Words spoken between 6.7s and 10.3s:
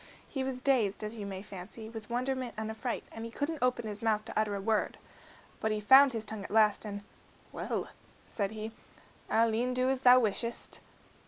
and, "Well," said he, "I'll e'en do as thou